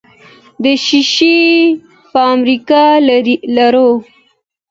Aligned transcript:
د 0.63 0.65
شیشې 0.85 1.37
فابریکه 2.11 2.83
لرو؟ 3.57 3.89